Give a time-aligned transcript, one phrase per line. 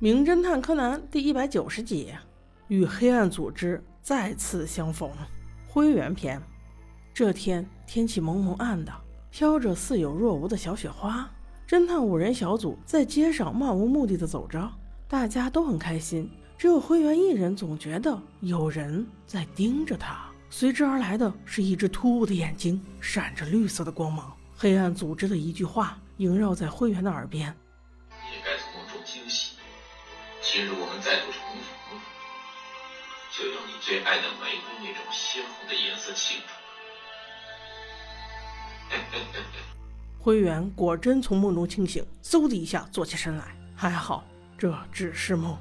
[0.00, 2.14] 名侦探柯南第一百九十集，
[2.68, 5.10] 与黑暗组织再次相逢。
[5.66, 6.40] 灰原篇。
[7.12, 8.92] 这天天气蒙蒙暗的，
[9.28, 11.28] 飘着似有若无的小雪花。
[11.66, 14.70] 侦探五人小组在街上漫无目的的走着，
[15.08, 20.30] 大家都很开心，只有灰原一人总觉得有人在盯着他。
[20.48, 24.32] 随之而来的是一只突兀的眼睛，闪着绿色的光芒。
[24.56, 27.52] 黑暗组织的一句话萦绕在灰原的耳边。
[28.10, 29.57] 你该从中惊醒
[30.50, 32.00] 今日我们再度重逢，
[33.30, 36.46] 就用你最爱的玫瑰那种鲜红的颜色庆祝。
[40.18, 43.54] 灰原果真从梦中清醒，嗖的一下坐起身来。
[43.76, 44.24] 还好，
[44.56, 45.54] 这只是梦。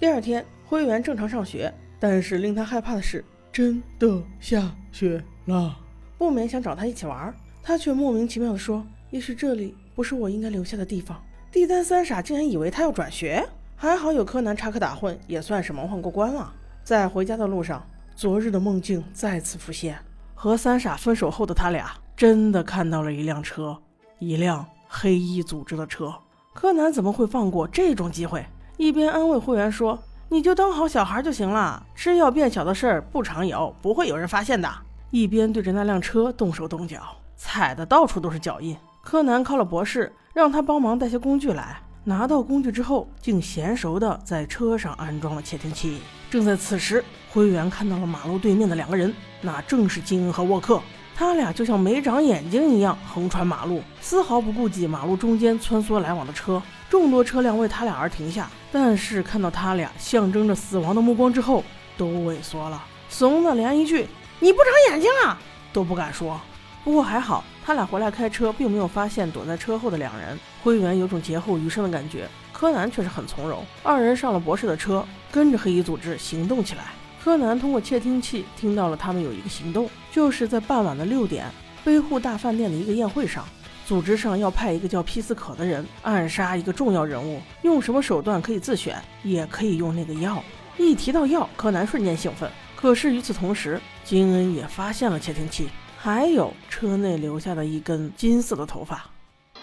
[0.00, 5.78] 第二天，灰原正常上学，但是令他害怕的是，真的下雪了。
[6.18, 13.48] 不免想找他一起玩，他却莫名其妙的说：“也许这里不是我应该留下的地方。”地丹三傻竟然以为他要转学。
[13.76, 16.52] 还好有柯南插科打诨，也算是蒙混过关了。
[16.82, 19.98] 在回家的路上，昨日的梦境再次浮现。
[20.34, 23.76] 和三傻分手后的他俩，真的看到了一辆车，
[24.18, 26.14] 一辆黑衣组织的车。
[26.52, 28.44] 柯南怎么会放过这种机会？
[28.76, 34.70] 一边安慰会员说：“你就当好小孩就行了，吃药变小的事儿不常有，不会有人发现的。”
[35.10, 37.00] 一边对着那辆车动手动脚，
[37.36, 38.76] 踩的到处都是脚印。
[39.02, 41.80] 柯南靠了博士，让他帮忙带些工具来。
[42.06, 46.00] 拿到工具之后，竟娴熟地在车上安装了窃听器。
[46.30, 50.80] 正在此时，灰原看到了马路对面的两个人，那正是金恩和沃克。
[51.16, 56.60] 他俩就像没长眼睛一样横穿马路，丝毫不顾及马路中间穿梭来往的车。
[56.90, 61.64] 众多车辆为他俩而停下，但是看到他俩象征着死亡的目光之后，
[61.96, 64.06] 都萎缩了，怂的连一句
[64.40, 65.38] “你不长眼睛啊”
[65.72, 66.38] 都不敢说。
[66.82, 70.38] 不过还好，他俩回来开车，并没有发现躲在车后的两人。
[70.62, 73.64] 灰原有种劫后余生的感觉，柯南却是很从容。
[73.82, 75.02] 二人上了博士的车，
[75.32, 76.84] 跟着黑衣组织行动起来。
[77.22, 81.46] 柯南通过窃听器听到了他们有一个行动，就是在傍晚的六点，
[81.82, 83.42] 飞户大饭店的一个宴会上，
[83.86, 90.44] 组织上要派一个叫皮斯可的人暗杀一个重要人物，用什么手段可以自选，也可以用那个药。
[90.76, 92.50] 一提到药，柯南瞬间兴奋。
[92.76, 95.68] 可是与此同时，金恩也发现了窃听器。
[96.04, 99.08] 还有车内留下的一根金色的头发。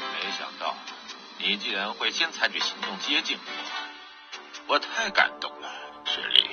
[0.00, 0.74] 没想到
[1.38, 3.36] 你竟然会先采取行动接近
[4.66, 5.68] 我，我太感动了，
[6.06, 6.44] 雪莉。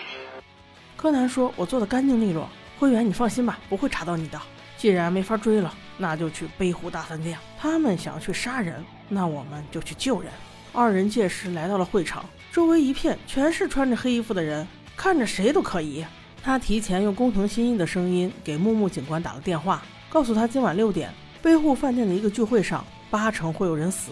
[0.97, 4.37] 柯南说：“我做的干净利落，灰原，你放心吧，不会查到你的。
[4.75, 7.39] 既然没法追了，那就去背湖大饭店。
[7.57, 10.29] 他们想要去杀人，那我们就去救人。”
[10.73, 14.67] 二人届时来到了会场，周围一片全是穿着黑衣服的人，
[14.97, 16.05] 看着谁都可疑。
[16.43, 21.09] 他提前用工藤新一的声音给木木警官打了电话，告诉他今晚六点
[21.41, 24.11] 背户饭店的一个聚会上，八成会有人死，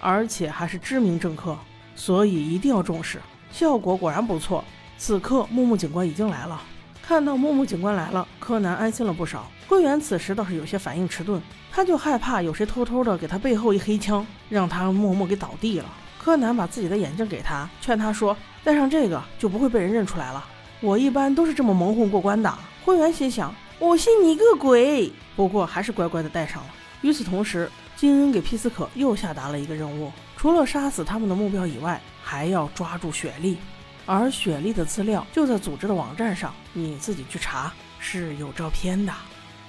[0.00, 1.58] 而且还是知名政客，
[1.96, 3.20] 所以一定要重视。
[3.50, 4.64] 效果果然不错。
[4.96, 6.62] 此刻木木警官已经来了，
[7.02, 9.50] 看到木木警官来了，柯南安心了不少。
[9.66, 11.42] 灰原此时倒是有些反应迟钝，
[11.72, 15.86] 他就害怕有谁偷偷的给他背后一黑枪，让他默默给倒地了。
[16.16, 20.44] 柯南把自己的眼镜给他，劝他说戴上这个就不会被人认出来了。
[20.80, 22.52] 我一般都是这么蒙混过关的。
[22.84, 26.68] 会员心想：“我信你个鬼！”不过还是乖乖的戴上了。
[27.00, 33.58] 与此同时，金恩给皮斯可又下达了一个任务，除了杀死他们的目标以外，还要抓住雪莉。
[34.06, 39.12] 而雪莉的资料就在组织的网站上，你自己去查，是有照片的。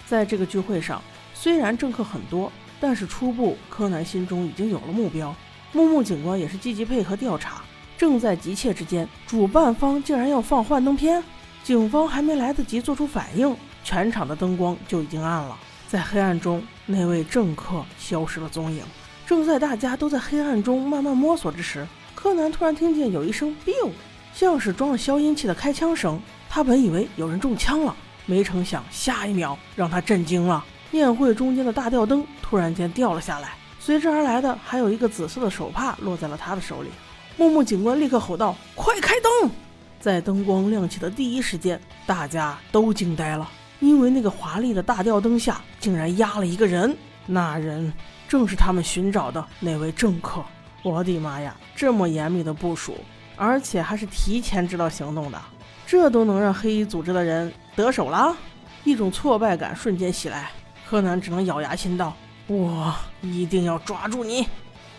[0.06, 1.02] 在这个聚会上，
[1.34, 5.34] 虽然政客很多，但是初步柯南心中已经有了目标。
[5.72, 7.62] 木木警官也是积极配合调查。
[7.98, 11.24] 正在急切之间，主办方竟然要放幻灯片，
[11.64, 15.58] 警方还没来得及做出反应，全场的灯光就已经暗了。
[15.88, 18.84] 在黑暗中，那位政客消失了踪影。
[19.26, 23.90] 正在大家都在黑暗中慢慢摸索之时，柯南突然听见有一声 “biu”，
[24.34, 26.20] 像是装了消音器的开枪声。
[26.50, 27.96] 他本以为有人中枪了，
[28.26, 30.64] 没成想下一秒让他震惊了。
[30.92, 36.90] 宴会中间的大吊灯突然间掉了下来，随之而来的还有一个紫色的手帕落在了他的手里。
[37.38, 39.52] 木木警官立刻吼道：“快开灯！”
[40.00, 43.50] 在灯光亮起的第一时间，大家都惊呆了，
[43.80, 46.96] 因为那个华丽的大吊灯下竟然压了一个人，
[47.26, 47.92] 那人
[48.28, 50.44] 正是他们寻找的那位政客。
[50.82, 52.96] 我的妈呀，这么严密的部署，
[53.36, 55.42] 而且还是提前知道行动的，
[55.86, 58.36] 这都能让黑衣组织的人得手了？
[58.84, 60.52] 一种挫败感瞬间袭来，
[60.88, 62.16] 柯南只能咬牙心道
[62.46, 64.48] ：“我一定要抓住你！”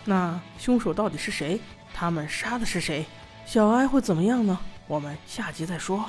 [0.03, 1.59] 那凶手到底是谁？
[1.99, 3.07] 他们杀的是谁？
[3.43, 4.59] 小哀会怎么样呢？
[4.85, 6.07] 我们下集再说。